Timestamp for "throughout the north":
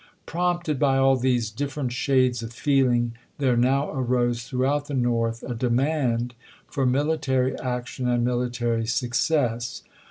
4.45-5.43